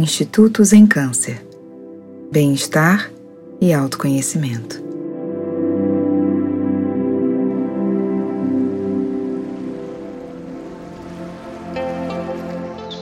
[0.00, 1.44] Institutos em Câncer,
[2.32, 3.12] Bem-Estar
[3.60, 4.82] e Autoconhecimento.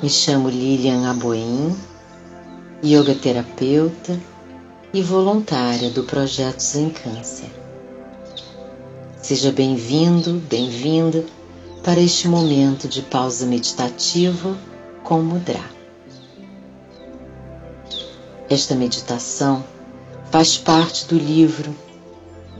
[0.00, 1.74] Me chamo Lilian Aboim,
[2.84, 4.16] yoga terapeuta
[4.92, 7.50] e voluntária do projeto Zen Câncer.
[9.20, 11.24] Seja bem-vindo, bem-vinda
[11.82, 14.56] para este momento de pausa meditativa
[15.02, 15.73] com Mudra.
[18.54, 19.64] Esta meditação
[20.30, 21.74] faz parte do livro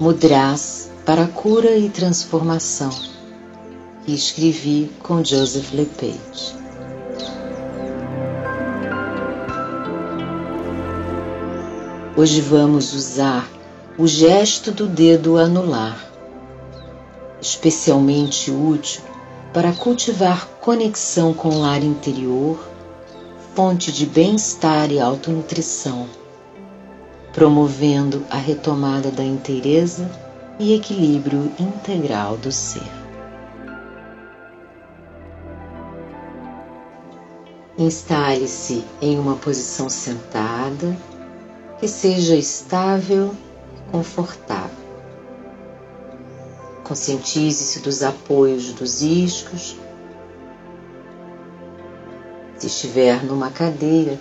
[0.00, 2.90] Mudras para a Cura e Transformação
[4.04, 6.56] que escrevi com Joseph LePage.
[12.16, 13.48] Hoje vamos usar
[13.96, 15.96] o gesto do dedo anular,
[17.40, 19.00] especialmente útil
[19.52, 22.73] para cultivar conexão com o lar interior,
[23.54, 26.08] fonte de bem-estar e autonutrição,
[27.32, 30.10] promovendo a retomada da inteireza
[30.58, 32.82] e equilíbrio integral do ser.
[37.78, 40.96] Instale-se em uma posição sentada
[41.78, 43.34] que seja estável
[43.76, 44.84] e confortável.
[46.82, 49.76] Conscientize-se dos apoios dos iscos.
[52.64, 54.18] Se estiver numa cadeira,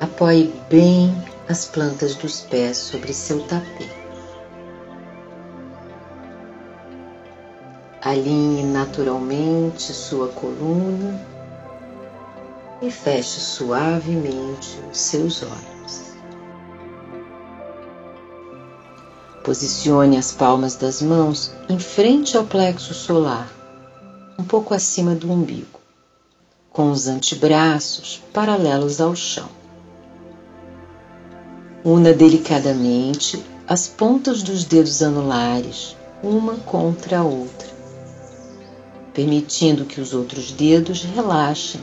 [0.00, 1.14] apoie bem
[1.46, 3.92] as plantas dos pés sobre seu tapete.
[8.00, 11.20] Alinhe naturalmente sua coluna
[12.80, 16.14] e feche suavemente os seus olhos.
[19.44, 23.63] Posicione as palmas das mãos em frente ao plexo solar,
[24.38, 25.80] um pouco acima do umbigo,
[26.70, 29.48] com os antebraços paralelos ao chão.
[31.84, 37.68] Una delicadamente as pontas dos dedos anulares, uma contra a outra,
[39.12, 41.80] permitindo que os outros dedos relaxem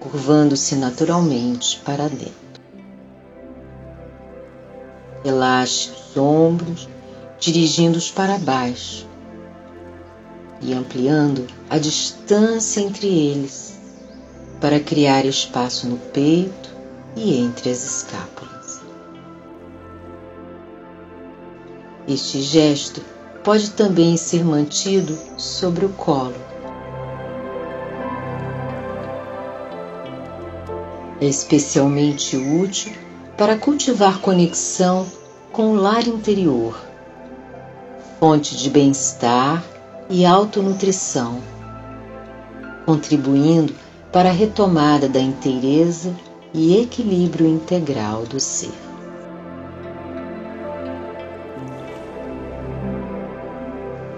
[0.00, 2.34] curvando-se naturalmente para dentro.
[5.22, 6.88] Relaxe os ombros,
[7.38, 9.06] dirigindo-os para baixo
[10.60, 13.78] e ampliando a distância entre eles
[14.60, 16.70] para criar espaço no peito
[17.16, 18.80] e entre as escápulas.
[22.06, 23.00] Este gesto
[23.42, 26.50] pode também ser mantido sobre o colo
[31.20, 32.92] é especialmente útil
[33.36, 35.06] para cultivar conexão
[35.52, 36.80] com o lar interior,
[38.18, 39.62] fonte de bem-estar
[40.10, 41.40] e autonutrição,
[42.84, 43.72] contribuindo
[44.12, 46.14] para a retomada da inteireza
[46.52, 48.72] e equilíbrio integral do ser.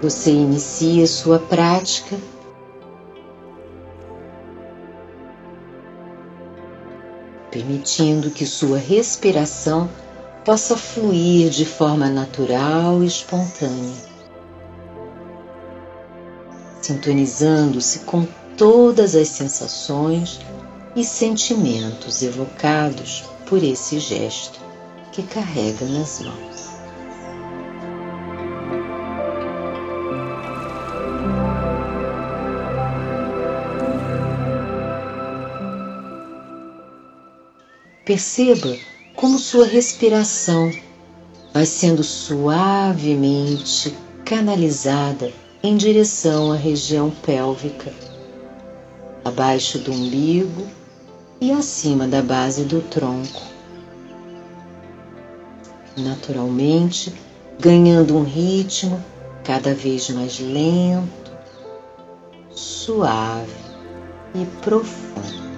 [0.01, 2.17] Você inicia sua prática
[7.53, 9.87] permitindo que sua respiração
[10.43, 14.12] possa fluir de forma natural e espontânea,
[16.83, 18.27] sintonizando-se com
[18.57, 20.41] todas as sensações
[20.93, 24.59] e sentimentos evocados por esse gesto
[25.13, 26.73] que carrega nas mãos.
[38.03, 38.77] Perceba
[39.15, 40.69] como sua respiração
[41.53, 43.95] vai sendo suavemente
[44.25, 45.31] canalizada
[45.65, 47.93] em direção à região pélvica,
[49.23, 50.67] abaixo do umbigo
[51.39, 53.41] e acima da base do tronco.
[55.95, 57.13] Naturalmente,
[57.57, 59.01] ganhando um ritmo
[59.41, 61.31] cada vez mais lento,
[62.51, 63.55] suave
[64.35, 65.52] e profundo.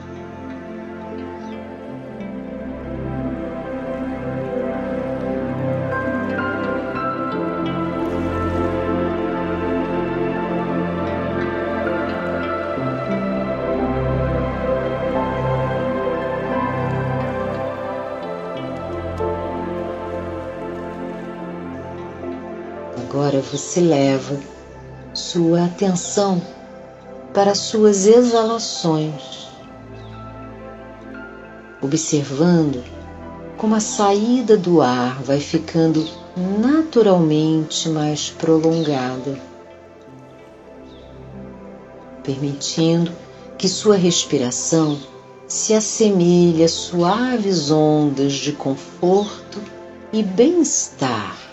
[23.15, 24.37] Agora você leva
[25.13, 26.41] sua atenção
[27.33, 29.47] para suas exalações,
[31.81, 32.83] observando
[33.55, 36.05] como a saída do ar vai ficando
[36.59, 39.39] naturalmente mais prolongada,
[42.21, 43.13] permitindo
[43.57, 44.99] que sua respiração
[45.47, 49.61] se assemelha a suaves ondas de conforto
[50.11, 51.44] e bem-estar,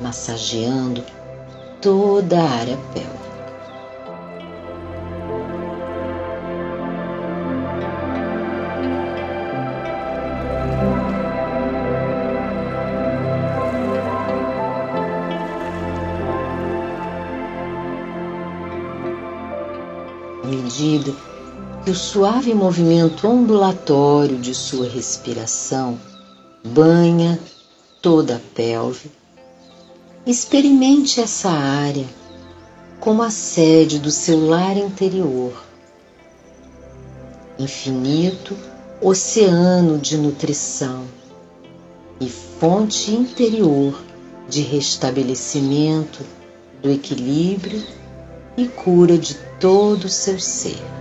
[0.00, 1.04] massageando
[1.80, 3.20] toda a área pélvica.
[20.44, 21.12] Medida
[21.84, 25.98] que o suave movimento ondulatório de sua respiração
[26.64, 27.38] banha
[28.02, 29.10] toda a pelve,
[30.26, 32.06] experimente essa área
[33.00, 35.52] como a sede do seu lar interior,
[37.58, 38.54] infinito
[39.00, 41.06] oceano de nutrição
[42.20, 43.98] e fonte interior
[44.46, 46.22] de restabelecimento
[46.82, 47.82] do equilíbrio
[48.58, 50.99] e cura de todo o seu ser.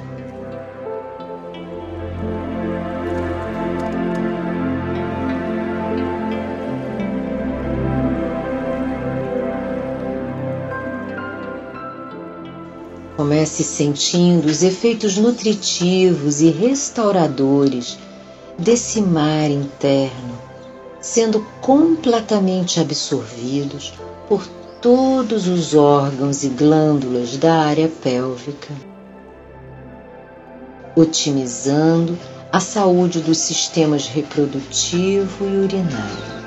[13.19, 17.99] Comece sentindo os efeitos nutritivos e restauradores
[18.57, 20.39] desse mar interno,
[21.01, 23.93] sendo completamente absorvidos
[24.29, 24.47] por
[24.81, 28.73] todos os órgãos e glândulas da área pélvica,
[30.95, 32.17] otimizando
[32.53, 36.38] a saúde dos sistemas reprodutivo e urinário.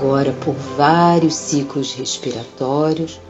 [0.00, 3.20] Agora, por vários ciclos respiratórios,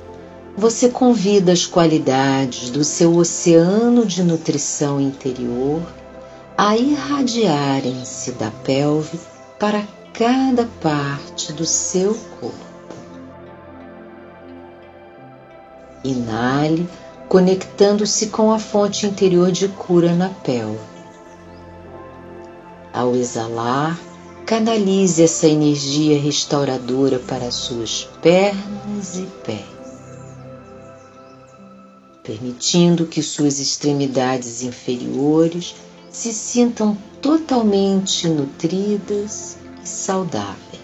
[0.56, 5.82] você convida as qualidades do seu oceano de nutrição interior
[6.56, 9.19] a irradiarem-se da pelve
[9.58, 9.82] para
[10.12, 12.55] cada parte do seu corpo.
[16.05, 16.88] Inale,
[17.28, 20.78] conectando-se com a fonte interior de cura na pelve.
[22.93, 23.99] Ao exalar,
[24.50, 29.64] canalize essa energia restauradora para suas pernas e pés
[32.25, 35.76] permitindo que suas extremidades inferiores
[36.11, 40.80] se sintam totalmente nutridas e saudáveis.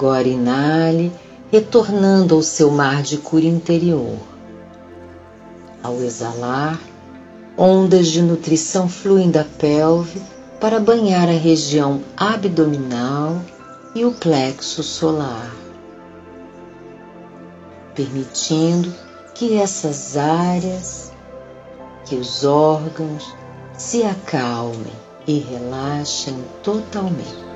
[0.00, 1.12] Agora inale,
[1.52, 4.16] retornando ao seu mar de cura interior.
[5.82, 6.80] Ao exalar,
[7.54, 10.22] Ondas de nutrição fluem da pelve
[10.58, 13.42] para banhar a região abdominal
[13.94, 15.54] e o plexo solar,
[17.94, 18.90] permitindo
[19.34, 21.12] que essas áreas,
[22.06, 23.34] que os órgãos
[23.76, 24.94] se acalmem
[25.26, 27.49] e relaxem totalmente.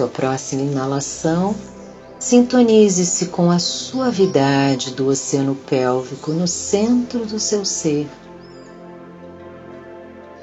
[0.00, 1.54] Sua próxima inalação,
[2.18, 8.08] sintonize-se com a suavidade do oceano pélvico no centro do seu ser.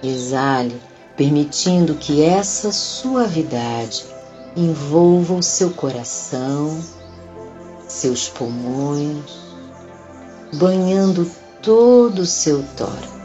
[0.04, 0.80] Exale,
[1.16, 4.06] permitindo que essa suavidade
[4.56, 6.80] envolva o seu coração,
[7.88, 9.40] seus pulmões,
[10.54, 11.28] banhando
[11.64, 13.17] todo o seu tórax.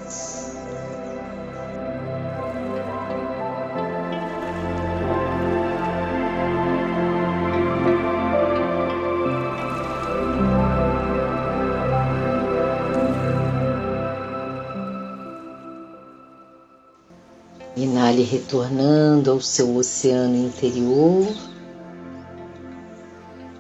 [18.23, 21.27] Retornando ao seu oceano interior.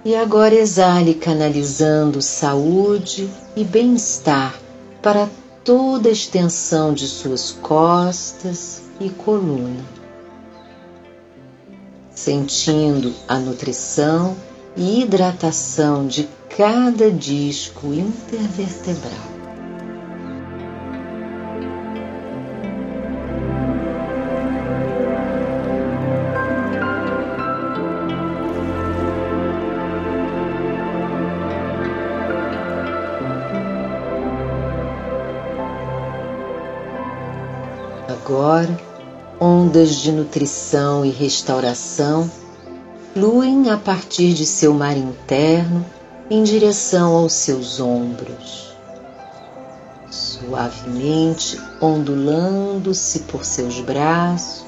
[0.04, 4.58] E agora exale canalizando saúde e bem-estar
[5.00, 5.28] para
[5.64, 9.84] toda a extensão de suas costas e coluna.
[12.10, 14.36] Sentindo a nutrição
[14.76, 19.41] e hidratação de cada disco intervertebral.
[39.40, 42.30] Ondas de nutrição e restauração
[43.14, 45.86] fluem a partir de seu mar interno
[46.28, 48.76] em direção aos seus ombros,
[50.10, 54.66] suavemente ondulando-se por seus braços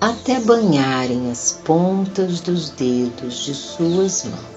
[0.00, 4.51] até banharem as pontas dos dedos de suas mãos.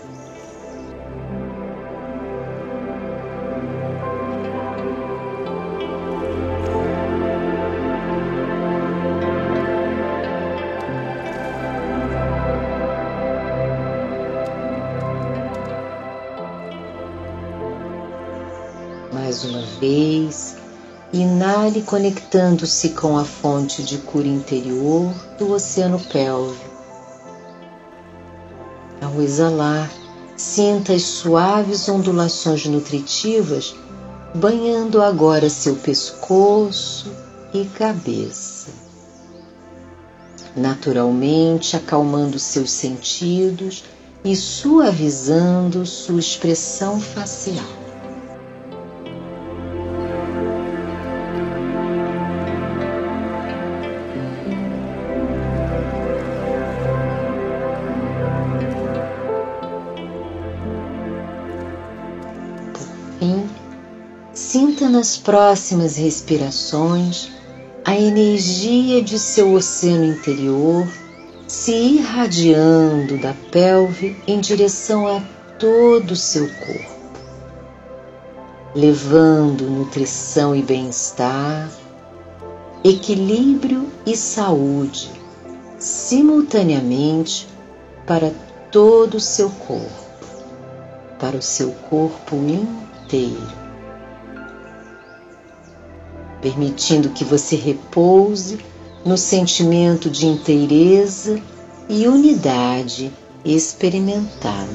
[19.15, 20.57] Mais uma vez,
[21.13, 26.69] inale conectando-se com a fonte de cura interior do oceano pélvico.
[29.01, 29.89] Ao exalar,
[30.36, 33.74] sinta as suaves ondulações nutritivas
[34.34, 37.10] banhando agora seu pescoço
[37.53, 38.67] e cabeça.
[40.53, 43.86] Naturalmente acalmando seus sentidos
[44.25, 47.85] e suavizando sua expressão facial.
[65.05, 67.31] Nas próximas respirações
[67.85, 70.88] a energia de seu oceano interior
[71.47, 75.21] se irradiando da pelve em direção a
[75.59, 76.95] todo o seu corpo,
[78.74, 81.69] levando nutrição e bem-estar,
[82.83, 85.12] equilíbrio e saúde
[85.77, 87.47] simultaneamente
[88.07, 88.31] para
[88.71, 90.03] todo o seu corpo,
[91.19, 93.64] para o seu corpo inteiro
[96.45, 98.59] permitindo que você repouse
[99.03, 101.41] no sentimento de inteireza
[101.89, 103.11] e unidade
[103.43, 104.69] experimentada.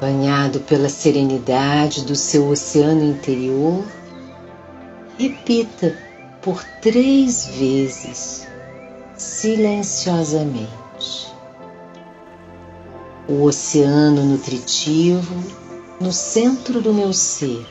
[0.00, 3.84] Banhado pela serenidade do seu oceano interior,
[5.16, 6.03] repita
[6.44, 8.46] por três vezes,
[9.16, 11.32] silenciosamente.
[13.26, 15.42] O oceano nutritivo
[15.98, 17.66] no centro do meu ser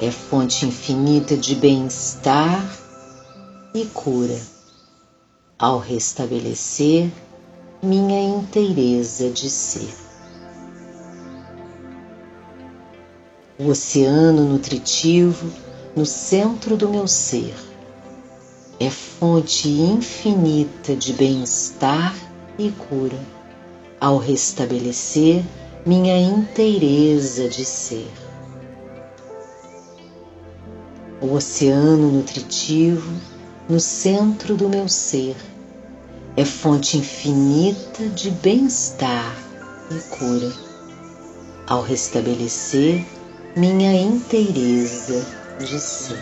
[0.00, 2.66] é fonte infinita de bem-estar
[3.74, 4.40] e cura
[5.58, 7.10] ao restabelecer
[7.82, 9.94] minha inteireza de ser.
[13.58, 15.69] O oceano nutritivo
[16.00, 17.54] no centro do meu ser.
[18.78, 22.16] É fonte infinita de bem-estar
[22.58, 23.18] e cura
[24.00, 25.44] ao restabelecer
[25.84, 28.10] minha inteireza de ser.
[31.20, 33.12] O oceano nutritivo
[33.68, 35.36] no centro do meu ser
[36.34, 39.36] é fonte infinita de bem-estar
[39.90, 40.50] e cura
[41.66, 43.04] ao restabelecer
[43.54, 46.14] minha inteireza de si.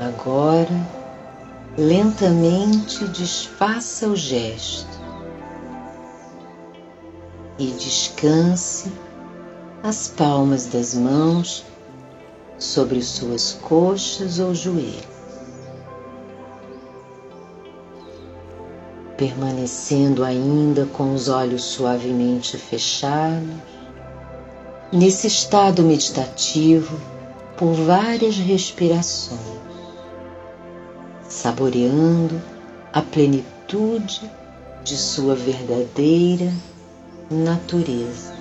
[0.00, 0.68] Agora,
[1.76, 4.98] lentamente desfaça o gesto
[7.58, 8.92] e descanse
[9.82, 11.64] as palmas das mãos
[12.58, 15.18] sobre suas coxas ou joelhos.
[19.16, 23.48] Permanecendo ainda com os olhos suavemente fechados,
[24.92, 26.98] nesse estado meditativo
[27.56, 29.40] por várias respirações,
[31.28, 32.40] saboreando
[32.92, 34.30] a plenitude
[34.84, 36.52] de sua verdadeira
[37.30, 38.37] natureza.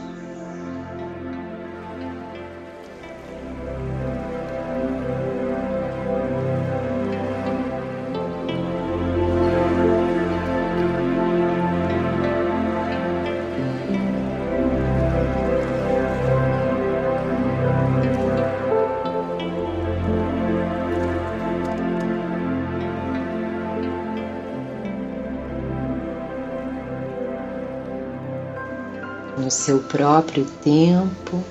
[29.47, 31.41] No seu próprio tempo,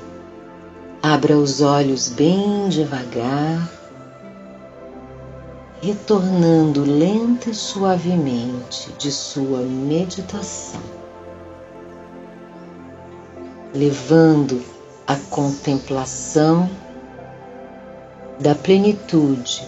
[1.03, 3.73] abra os olhos bem devagar
[5.81, 10.83] retornando lenta e suavemente de sua meditação,
[13.73, 14.63] levando
[15.07, 16.69] a contemplação
[18.39, 19.67] da plenitude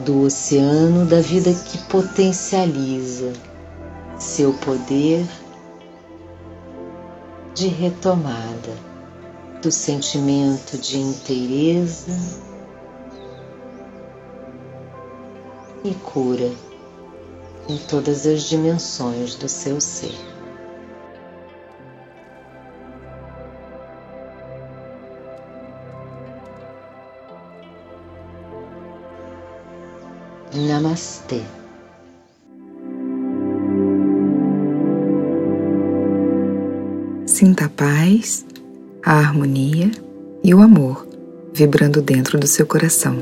[0.00, 3.32] do oceano da vida que potencializa
[4.18, 5.24] seu poder
[7.60, 8.74] de retomada
[9.60, 12.10] do sentimento de inteireza
[15.84, 16.50] e cura
[17.68, 20.18] em todas as dimensões do seu ser.
[30.54, 31.59] Namastê.
[37.40, 38.44] Sinta a paz,
[39.02, 39.90] a harmonia
[40.44, 41.08] e o amor
[41.54, 43.16] vibrando dentro do seu coração.